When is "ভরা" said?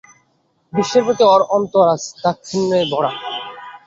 2.91-3.11